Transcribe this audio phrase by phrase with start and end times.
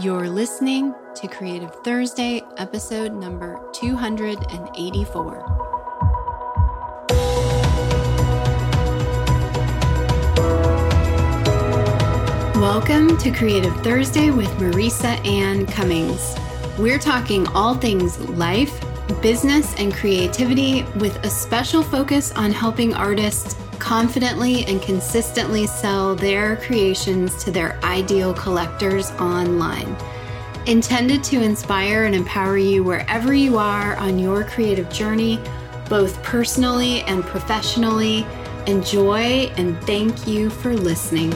[0.00, 5.44] You're listening to Creative Thursday, episode number 284.
[12.56, 16.34] Welcome to Creative Thursday with Marisa Anne Cummings.
[16.76, 18.84] We're talking all things life,
[19.22, 23.54] business, and creativity with a special focus on helping artists
[23.84, 29.94] confidently and consistently sell their creations to their ideal collectors online.
[30.66, 35.38] Intended to inspire and empower you wherever you are on your creative journey,
[35.90, 38.26] both personally and professionally.
[38.66, 41.30] Enjoy and thank you for listening.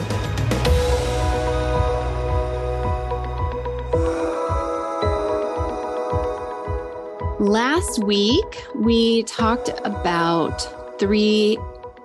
[7.37, 11.59] Last week, we talked about three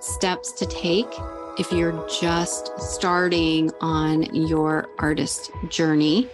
[0.05, 1.07] steps to take
[1.57, 6.29] if you're just starting on your artist journey,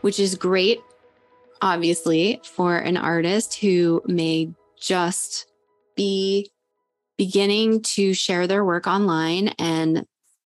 [0.00, 0.80] which is great,
[1.60, 5.46] obviously, for an artist who may just
[5.96, 6.50] be
[7.18, 10.06] beginning to share their work online and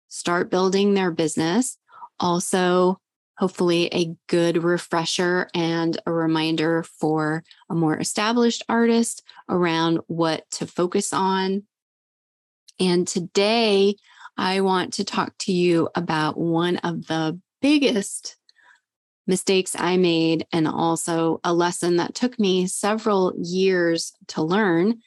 [0.07, 1.77] start building their business.
[2.19, 2.99] Also,
[3.37, 10.67] hopefully, a good refresher and a reminder for a more established artist around what to
[10.67, 11.63] focus on
[12.79, 13.95] and today
[14.37, 18.37] I want to talk to you about one of the biggest
[19.27, 25.01] mistakes I made, and also a lesson that took me several years to learn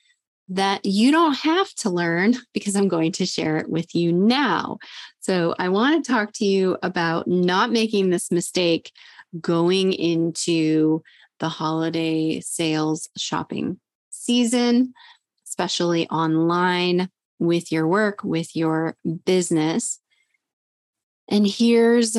[0.48, 4.78] that you don't have to learn because I'm going to share it with you now.
[5.20, 8.92] So, I want to talk to you about not making this mistake
[9.40, 11.02] going into
[11.38, 13.78] the holiday sales shopping
[14.10, 14.94] season,
[15.46, 20.00] especially online with your work, with your business.
[21.28, 22.16] And here's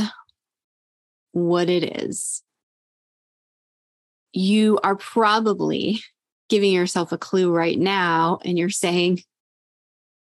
[1.31, 2.43] what it is
[4.31, 6.01] you are probably
[6.49, 9.21] giving yourself a clue right now, and you're saying,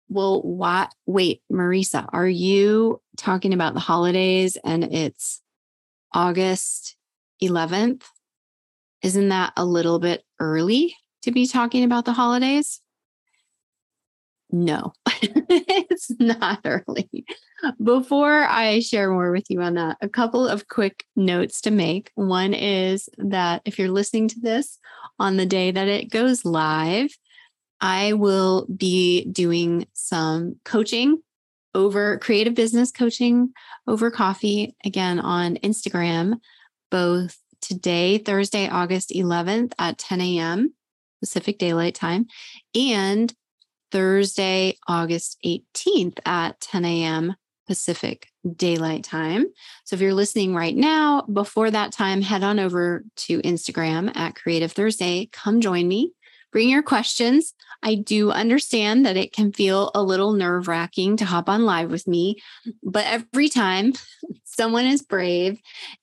[0.09, 0.93] well, what?
[1.05, 5.41] Wait, Marisa, are you talking about the holidays and it's
[6.13, 6.95] August
[7.41, 8.03] 11th?
[9.01, 12.81] Isn't that a little bit early to be talking about the holidays?
[14.51, 17.25] No, it's not early.
[17.81, 22.11] Before I share more with you on that, a couple of quick notes to make.
[22.15, 24.79] One is that if you're listening to this
[25.19, 27.11] on the day that it goes live,
[27.79, 31.21] I will be doing some coaching
[31.73, 33.53] over creative business coaching
[33.87, 36.35] over coffee again on Instagram,
[36.89, 40.73] both today, Thursday, August 11th at 10 a.m.
[41.21, 42.25] Pacific Daylight Time,
[42.75, 43.33] and
[43.91, 47.35] Thursday, August 18th at 10 a.m.
[47.67, 49.45] Pacific Daylight Time.
[49.85, 54.35] So if you're listening right now, before that time, head on over to Instagram at
[54.35, 55.29] Creative Thursday.
[55.31, 56.11] Come join me.
[56.51, 57.53] Bring your questions.
[57.83, 61.89] I do understand that it can feel a little nerve wracking to hop on live
[61.89, 62.37] with me,
[62.83, 63.93] but every time
[64.43, 65.59] someone is brave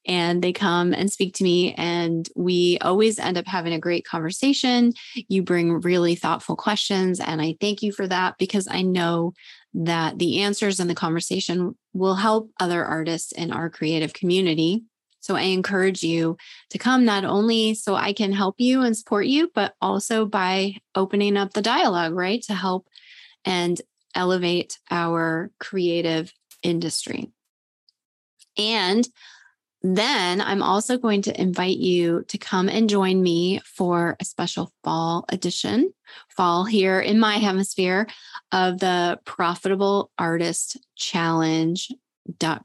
[0.07, 4.05] and they come and speak to me, and we always end up having a great
[4.05, 4.93] conversation.
[5.29, 9.35] You bring really thoughtful questions, and I thank you for that because I know
[9.75, 14.83] that the answers and the conversation will help other artists in our creative community.
[15.21, 16.37] So I encourage you
[16.71, 20.77] to come not only so I can help you and support you, but also by
[20.95, 22.43] opening up the dialogue, right?
[22.43, 22.89] To help
[23.45, 23.81] and
[24.15, 27.31] elevate our creative industry.
[28.57, 29.07] And
[29.83, 34.73] then I'm also going to invite you to come and join me for a special
[34.83, 35.93] fall edition,
[36.31, 38.09] fall here in my hemisphere
[38.51, 41.93] of the Profitable Artist Challenge
[42.39, 42.65] dot.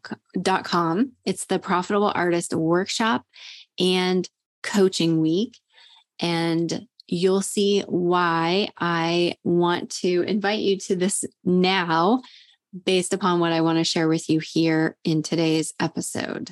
[1.25, 3.25] It's the Profitable Artist Workshop
[3.79, 4.28] and
[4.62, 5.57] Coaching Week.
[6.19, 12.22] And you'll see why I want to invite you to this now
[12.85, 16.51] based upon what I want to share with you here in today's episode.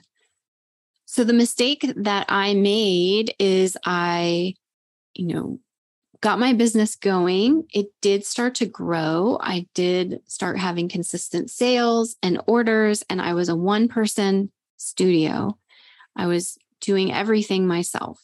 [1.06, 4.56] So, the mistake that I made is I,
[5.14, 5.60] you know,
[6.21, 7.65] got my business going.
[7.73, 9.39] It did start to grow.
[9.41, 15.57] I did start having consistent sales and orders, and I was a one person studio.
[16.15, 18.21] I was doing everything myself.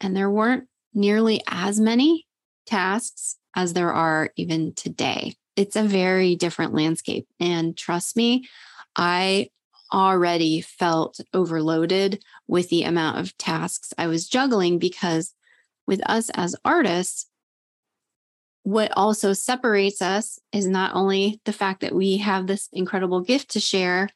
[0.00, 2.26] And there weren't nearly as many
[2.66, 5.34] tasks as there are even today.
[5.56, 7.26] It's a very different landscape.
[7.38, 8.48] And trust me,
[8.96, 9.50] I
[9.92, 15.34] already felt overloaded with the amount of tasks I was juggling because
[15.86, 17.26] with us as artists,
[18.64, 23.50] what also separates us is not only the fact that we have this incredible gift
[23.50, 24.08] to share,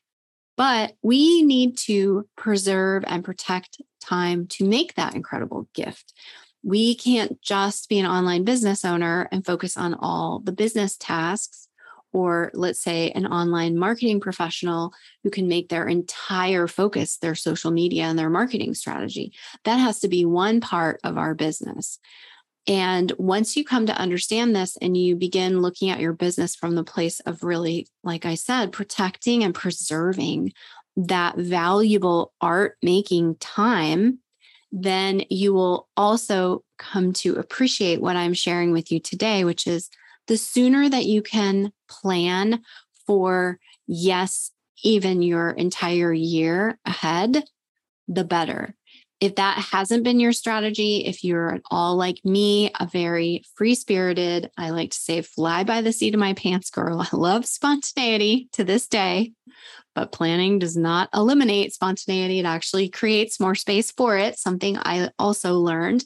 [0.57, 6.15] But we need to preserve and protect time to make that incredible gift.
[6.63, 11.69] We can't just be an online business owner and focus on all the business tasks,
[12.13, 17.71] or let's say an online marketing professional who can make their entire focus their social
[17.71, 19.33] media and their marketing strategy.
[19.65, 21.99] That has to be one part of our business.
[22.67, 26.75] And once you come to understand this and you begin looking at your business from
[26.75, 30.53] the place of really, like I said, protecting and preserving
[30.97, 34.19] that valuable art making time,
[34.73, 39.89] then you will also come to appreciate what I'm sharing with you today, which is
[40.27, 42.63] the sooner that you can plan
[43.07, 44.51] for, yes,
[44.83, 47.45] even your entire year ahead,
[48.09, 48.75] the better
[49.21, 53.75] if that hasn't been your strategy, if you're at all like me, a very free
[53.75, 57.01] spirited, I like to say fly by the seat of my pants girl.
[57.13, 59.33] I love spontaneity to this day,
[59.95, 62.41] but planning does not eliminate spontaneity.
[62.41, 66.05] It actually creates more space for it, something I also learned.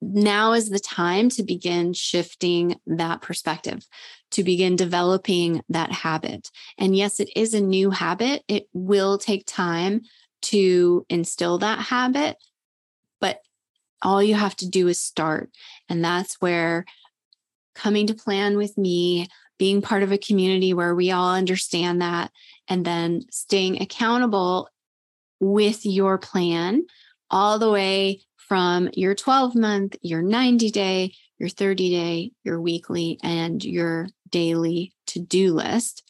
[0.00, 3.86] Now is the time to begin shifting that perspective,
[4.32, 6.50] to begin developing that habit.
[6.78, 8.42] And yes, it is a new habit.
[8.46, 10.02] It will take time
[10.50, 12.36] to instill that habit,
[13.20, 13.40] but
[14.02, 15.50] all you have to do is start.
[15.88, 16.84] And that's where
[17.74, 19.28] coming to plan with me,
[19.58, 22.30] being part of a community where we all understand that,
[22.68, 24.68] and then staying accountable
[25.40, 26.86] with your plan
[27.30, 33.18] all the way from your 12 month, your 90 day, your 30 day, your weekly,
[33.22, 36.02] and your daily to do list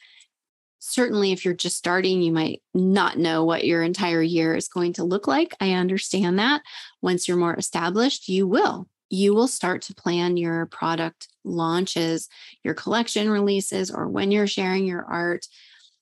[0.86, 4.92] certainly if you're just starting, you might not know what your entire year is going
[4.94, 5.54] to look like.
[5.60, 6.62] I understand that.
[7.02, 8.88] Once you're more established, you will.
[9.10, 12.28] You will start to plan your product launches,
[12.62, 15.46] your collection releases, or when you're sharing your art,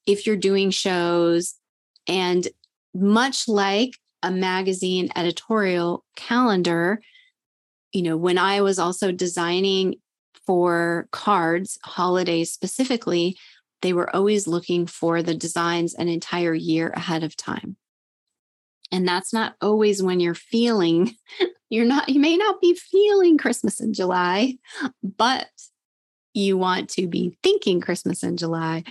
[0.06, 1.54] if you're doing shows.
[2.06, 2.46] And
[2.94, 7.00] much like a magazine editorial calendar,
[7.92, 9.96] you know, when I was also designing
[10.46, 13.36] for cards, holidays specifically,
[13.84, 17.76] they were always looking for the designs an entire year ahead of time.
[18.90, 21.14] And that's not always when you're feeling,
[21.68, 24.56] you're not, you may not be feeling Christmas in July,
[25.02, 25.48] but
[26.32, 28.84] you want to be thinking Christmas in July,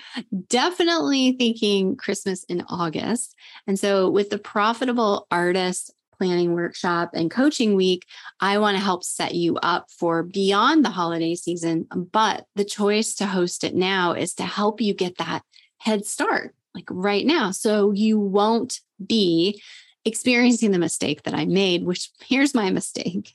[0.47, 3.35] definitely thinking Christmas in August.
[3.65, 8.05] And so, with the Profitable Artist planning workshop and coaching week,
[8.39, 11.87] I want to help set you up for beyond the holiday season.
[12.11, 15.43] But the choice to host it now is to help you get that
[15.77, 17.51] head start, like right now.
[17.51, 19.61] So you won't be
[20.05, 23.33] experiencing the mistake that I made, which here's my mistake.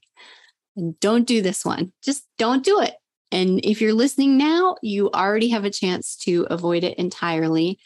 [0.77, 1.93] And don't do this one.
[2.03, 2.95] Just don't do it.
[3.31, 7.79] And if you're listening now, you already have a chance to avoid it entirely.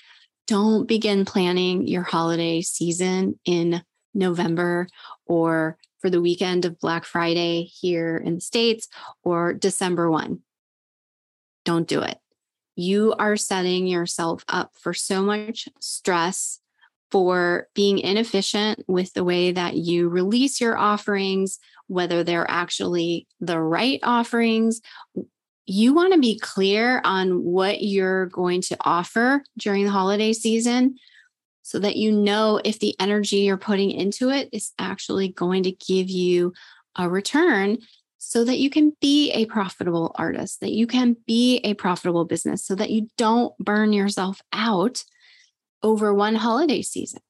[0.47, 3.83] Don't begin planning your holiday season in
[4.15, 4.87] November
[5.27, 8.89] or for the weekend of Black Friday here in the States
[9.23, 10.41] or December 1.
[11.65, 12.19] Don't do it.
[12.75, 16.61] You are setting yourself up for so much stress,
[17.13, 23.61] for being inefficient with the way that you release your offerings, whether they're actually the
[23.61, 24.81] right offerings.
[25.67, 30.97] You want to be clear on what you're going to offer during the holiday season
[31.63, 35.73] so that you know if the energy you're putting into it is actually going to
[35.73, 36.53] give you
[36.97, 37.79] a return
[38.19, 42.65] so that you can be a profitable artist, that you can be a profitable business,
[42.65, 45.05] so that you don't burn yourself out
[45.83, 47.21] over one holiday season.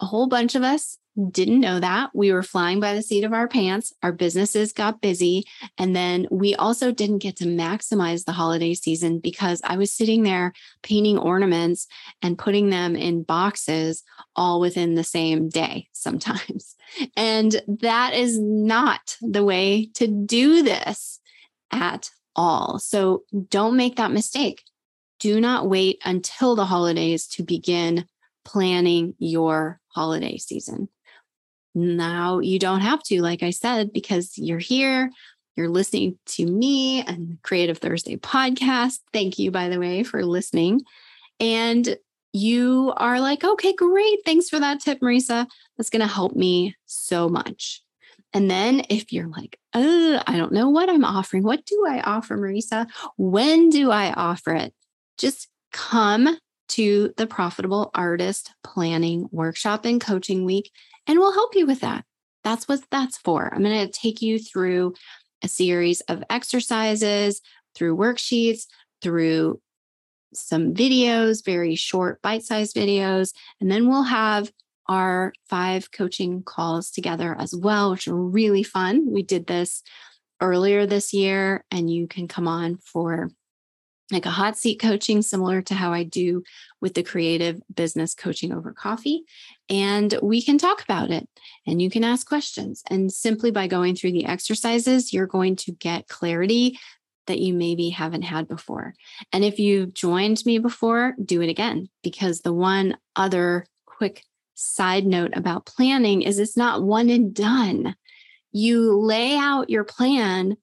[0.00, 0.98] A whole bunch of us
[1.30, 2.10] didn't know that.
[2.14, 3.92] We were flying by the seat of our pants.
[4.02, 5.44] Our businesses got busy.
[5.76, 10.22] And then we also didn't get to maximize the holiday season because I was sitting
[10.22, 10.52] there
[10.82, 11.86] painting ornaments
[12.22, 14.02] and putting them in boxes
[14.36, 16.76] all within the same day sometimes.
[17.16, 21.20] And that is not the way to do this
[21.70, 22.80] at all.
[22.80, 24.64] So don't make that mistake.
[25.20, 28.06] Do not wait until the holidays to begin
[28.44, 30.88] planning your holiday season.
[31.74, 35.10] Now you don't have to, like I said, because you're here,
[35.56, 39.00] you're listening to me and Creative Thursday podcast.
[39.12, 40.82] Thank you, by the way, for listening.
[41.38, 41.96] And
[42.32, 44.20] you are like, okay, great.
[44.24, 45.46] Thanks for that tip, Marisa.
[45.76, 47.82] That's going to help me so much.
[48.32, 51.42] And then if you're like, oh, I don't know what I'm offering.
[51.42, 52.86] What do I offer, Marisa?
[53.16, 54.72] When do I offer it?
[55.18, 56.38] Just come
[56.70, 60.70] to the Profitable Artist Planning Workshop and Coaching Week
[61.06, 62.04] and we'll help you with that.
[62.44, 63.52] That's what that's for.
[63.52, 64.94] I'm going to take you through
[65.42, 67.40] a series of exercises,
[67.74, 68.66] through worksheets,
[69.02, 69.60] through
[70.32, 73.32] some videos, very short, bite sized videos.
[73.60, 74.52] And then we'll have
[74.86, 79.10] our five coaching calls together as well, which are really fun.
[79.10, 79.82] We did this
[80.40, 83.30] earlier this year, and you can come on for
[84.12, 86.42] like a hot seat coaching, similar to how I do
[86.80, 89.24] with the creative business coaching over coffee.
[89.68, 91.28] And we can talk about it
[91.66, 92.82] and you can ask questions.
[92.88, 96.78] And simply by going through the exercises, you're going to get clarity
[97.26, 98.94] that you maybe haven't had before.
[99.32, 104.24] And if you've joined me before, do it again, because the one other quick
[104.54, 107.94] side note about planning is it's not one and done.
[108.52, 110.56] You lay out your plan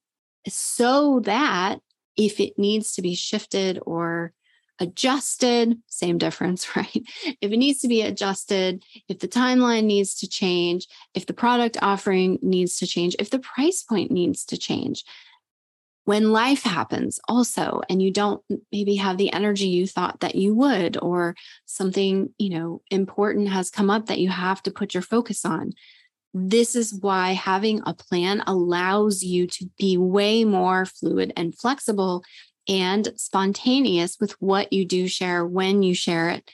[0.46, 1.78] so that
[2.18, 4.32] if it needs to be shifted or
[4.80, 7.02] adjusted, same difference, right?
[7.40, 11.78] If it needs to be adjusted, if the timeline needs to change, if the product
[11.80, 15.04] offering needs to change, if the price point needs to change,
[16.04, 20.54] when life happens also and you don't maybe have the energy you thought that you
[20.54, 25.02] would or something you know important has come up that you have to put your
[25.02, 25.70] focus on
[26.34, 32.22] this is why having a plan allows you to be way more fluid and flexible
[32.68, 36.50] and spontaneous with what you do share when you share it,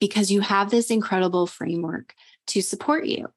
[0.00, 2.14] because you have this incredible framework
[2.46, 3.28] to support you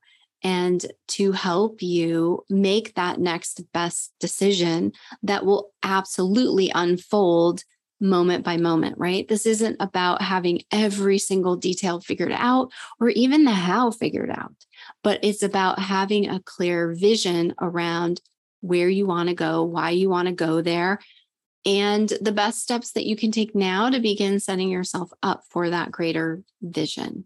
[0.43, 4.91] and to help you make that next best decision
[5.23, 7.63] that will absolutely unfold
[7.99, 9.27] moment by moment, right?
[9.27, 14.53] This isn't about having every single detail figured out or even the how figured out,
[15.03, 18.21] but it's about having a clear vision around
[18.61, 20.99] where you want to go, why you want to go there,
[21.65, 25.69] and the best steps that you can take now to begin setting yourself up for
[25.69, 27.25] that greater vision.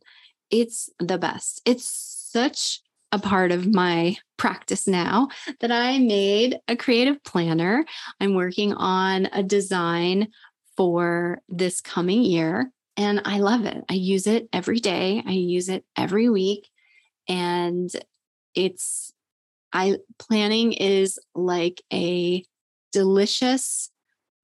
[0.49, 1.61] It's the best.
[1.65, 1.87] It's
[2.31, 5.27] such a part of my practice now
[5.59, 7.85] that I made a creative planner.
[8.19, 10.29] I'm working on a design
[10.75, 12.71] for this coming year.
[12.95, 13.83] And I love it.
[13.89, 16.69] I use it every day, I use it every week.
[17.27, 17.91] And
[18.53, 19.13] it's,
[19.71, 22.45] I planning is like a
[22.91, 23.89] delicious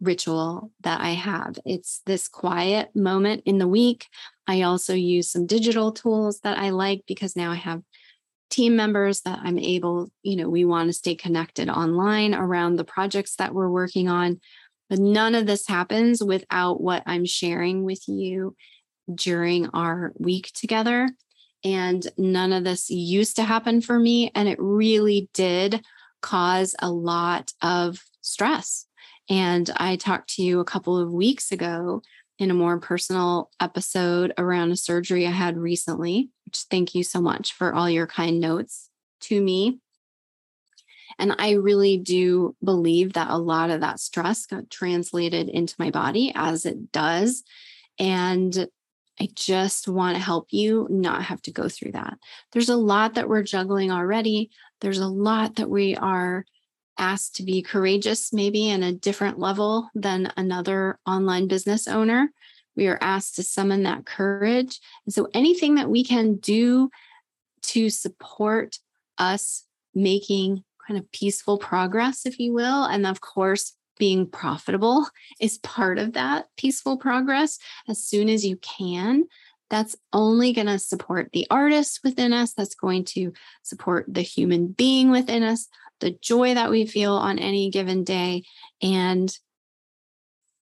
[0.01, 1.59] ritual that I have.
[1.65, 4.07] It's this quiet moment in the week.
[4.48, 7.83] I also use some digital tools that I like because now I have
[8.50, 12.83] team members that I'm able, you know, we want to stay connected online around the
[12.83, 14.39] projects that we're working on.
[14.89, 18.55] But none of this happens without what I'm sharing with you
[19.13, 21.10] during our week together.
[21.63, 24.31] And none of this used to happen for me.
[24.34, 25.84] And it really did
[26.22, 28.86] cause a lot of stress.
[29.29, 32.01] And I talked to you a couple of weeks ago
[32.39, 37.22] in a more personal episode around a surgery I had recently, which thank you so
[37.22, 38.89] much for all your kind notes
[39.22, 39.79] to me.
[41.19, 45.91] And I really do believe that a lot of that stress got translated into my
[45.91, 47.43] body as it does.
[47.99, 48.67] And
[49.19, 52.17] I just want to help you not have to go through that.
[52.53, 54.49] There's a lot that we're juggling already.
[54.79, 56.45] There's a lot that we are
[56.97, 62.31] asked to be courageous, maybe in a different level than another online business owner.
[62.75, 64.79] We are asked to summon that courage.
[65.05, 66.89] And so anything that we can do
[67.63, 68.79] to support
[69.17, 72.84] us making kind of peaceful progress, if you will.
[72.84, 75.08] And of course, being profitable
[75.39, 79.25] is part of that peaceful progress as soon as you can.
[79.69, 82.53] That's only going to support the artist within us.
[82.53, 85.67] That's going to support the human being within us,
[86.00, 88.46] the joy that we feel on any given day.
[88.81, 89.31] And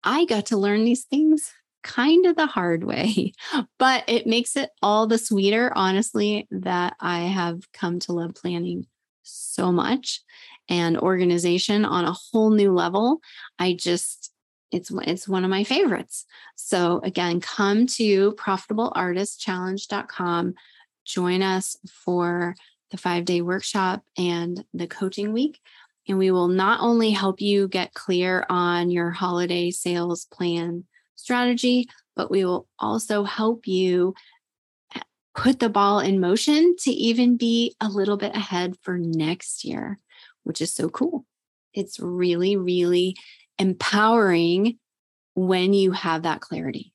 [0.03, 1.53] I got to learn these things
[1.83, 3.33] kind of the hard way,
[3.77, 8.87] but it makes it all the sweeter, honestly, that I have come to love planning
[9.25, 10.21] so much
[10.69, 13.19] and organization on a whole new level.
[13.59, 14.31] I just
[14.71, 16.25] it's it's one of my favorites.
[16.55, 20.53] So again, come to profitableartistchallenge.com,
[21.05, 22.55] join us for
[22.91, 25.59] the 5-day workshop and the coaching week
[26.07, 31.87] and we will not only help you get clear on your holiday sales plan strategy,
[32.15, 34.13] but we will also help you
[35.35, 39.99] put the ball in motion to even be a little bit ahead for next year,
[40.43, 41.25] which is so cool.
[41.73, 43.15] It's really, really
[43.59, 44.79] empowering
[45.35, 46.93] when you have that clarity.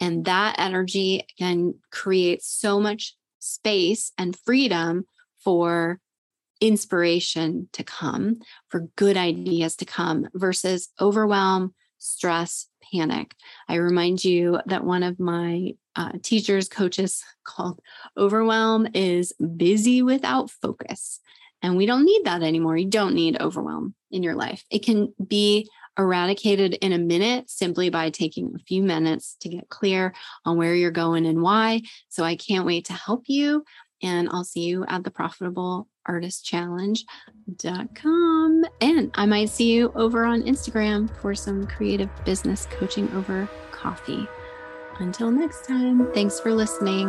[0.00, 5.04] And that energy can create so much space and freedom
[5.42, 6.00] for
[6.60, 13.34] inspiration to come, for good ideas to come versus overwhelm, stress, panic.
[13.68, 17.80] I remind you that one of my uh, teachers, coaches called
[18.16, 21.20] overwhelm is busy without focus.
[21.62, 22.76] And we don't need that anymore.
[22.76, 24.64] You don't need overwhelm in your life.
[24.70, 25.68] It can be
[25.98, 30.12] eradicated in a minute simply by taking a few minutes to get clear
[30.44, 31.82] on where you're going and why.
[32.08, 33.64] So I can't wait to help you.
[34.04, 37.04] And I'll see you at the Profitable Artist Challenge.com.
[38.80, 44.28] And I might see you over on Instagram for some creative business coaching over coffee.
[44.98, 47.08] Until next time, thanks for listening.